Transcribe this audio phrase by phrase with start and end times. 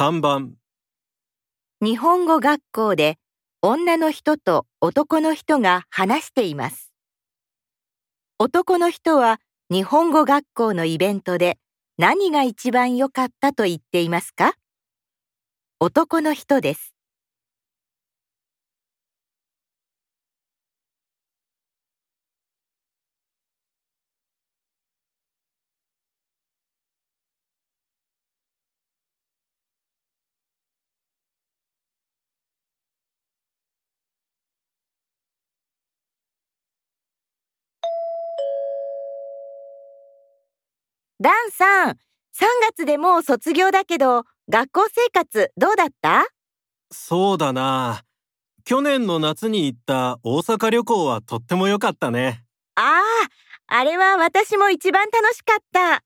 [0.00, 0.54] 3番
[1.82, 3.18] 日本語学校で
[3.60, 6.90] 女の人と男の人が話しています。
[8.38, 9.40] 男の人は
[9.70, 11.58] 日本語学校のイベントで
[11.98, 14.54] 何が一番良かったと言っていますか？
[15.80, 16.94] 男の人です。
[41.22, 41.96] ダンさん、3
[42.70, 46.24] 月でもう卒業だけど、学校生活どうだった？
[46.90, 48.04] そうだな。
[48.64, 52.42] 去年の夏に行った大阪旅行はとっても良かったね。
[52.74, 53.02] あ
[53.68, 56.02] あ、あれは私も一番楽しかった。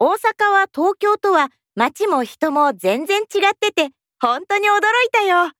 [0.00, 0.16] 大阪
[0.52, 4.80] は東京とは街も人も全然違ってて、本当に驚い
[5.12, 5.52] たよ。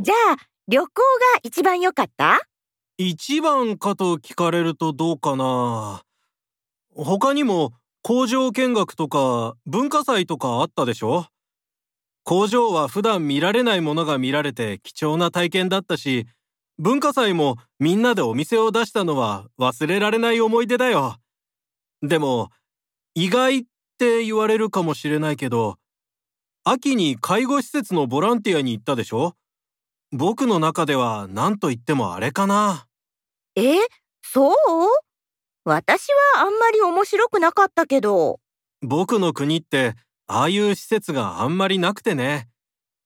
[0.00, 0.92] じゃあ、旅行が
[1.44, 2.40] 一番良かった？
[2.98, 6.02] 一番かと聞かれるとどうかな。
[6.94, 7.72] 他にも
[8.04, 11.26] 工場見学とか文化祭とかあったでしょ？
[12.24, 16.26] 工場は普段見られないものが見られて貴重な体験だったし
[16.78, 21.16] 文化祭もみんなでお店を出したのは忘れられない思い出だよ。
[22.02, 22.50] でも
[23.14, 23.62] 意外っ
[23.98, 25.76] て言われるかもしれないけど
[26.64, 29.34] 秋に介護施設のボランティアに行ったでしょ？
[30.10, 32.86] 僕の中では何と言ってもあれかな。
[33.54, 33.76] え、
[34.22, 34.54] そう？
[35.64, 38.40] 私はあんまり面白くなかったけど。
[38.80, 39.94] 僕の国って
[40.26, 42.48] ああいう施設があんまりなくてね。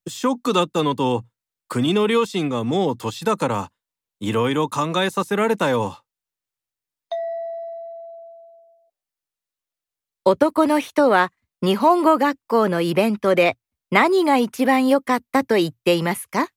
[0.09, 1.25] ショックだったのと
[1.69, 3.73] 国の両親がもう年だから
[4.21, 5.99] いろいろ考えさせられたよ。
[10.25, 13.57] 男の人は日本語学校のイベントで
[13.91, 16.49] 何が一番良かったと言っていますか？